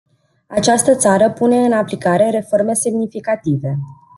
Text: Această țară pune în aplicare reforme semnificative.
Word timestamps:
Această 0.47 0.95
țară 0.95 1.31
pune 1.31 1.57
în 1.65 1.71
aplicare 1.71 2.29
reforme 2.29 2.73
semnificative. 2.73 3.77